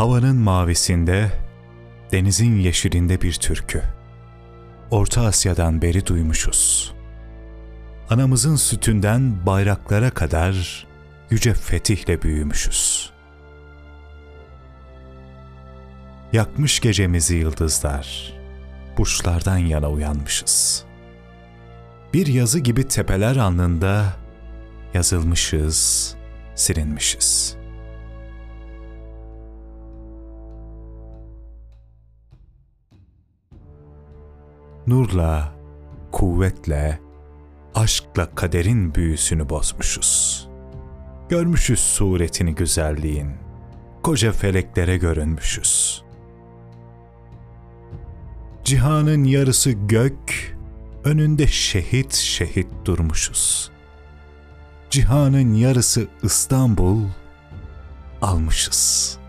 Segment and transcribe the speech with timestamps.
[0.00, 1.32] Havanın mavisinde,
[2.12, 3.82] denizin yeşilinde bir türkü.
[4.90, 6.92] Orta Asya'dan beri duymuşuz.
[8.10, 10.86] Anamızın sütünden bayraklara kadar
[11.30, 13.10] yüce fetihle büyümüşüz.
[16.32, 18.32] Yakmış gecemizi yıldızlar,
[18.98, 20.84] burçlardan yana uyanmışız.
[22.14, 24.04] Bir yazı gibi tepeler alnında
[24.94, 26.14] yazılmışız,
[26.54, 27.59] silinmişiz.
[34.86, 35.52] Nurla,
[36.12, 37.00] kuvvetle,
[37.74, 40.48] aşkla kaderin büyüsünü bozmuşuz.
[41.28, 43.30] Görmüşüz suretini güzelliğin,
[44.02, 46.04] koca feleklere görünmüşüz.
[48.64, 50.56] Cihanın yarısı gök,
[51.04, 53.70] önünde şehit şehit durmuşuz.
[54.90, 57.04] Cihanın yarısı İstanbul,
[58.22, 59.19] almışız.''